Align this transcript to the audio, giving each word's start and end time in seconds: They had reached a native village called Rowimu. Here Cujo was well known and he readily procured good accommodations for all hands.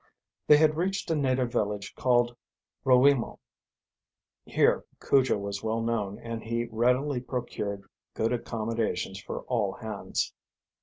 They 0.47 0.57
had 0.57 0.77
reached 0.77 1.11
a 1.11 1.15
native 1.15 1.51
village 1.51 1.93
called 1.93 2.35
Rowimu. 2.85 3.37
Here 4.45 4.83
Cujo 4.99 5.37
was 5.37 5.61
well 5.61 5.79
known 5.83 6.17
and 6.17 6.41
he 6.41 6.65
readily 6.71 7.21
procured 7.21 7.83
good 8.15 8.33
accommodations 8.33 9.21
for 9.21 9.41
all 9.41 9.73
hands. 9.73 10.33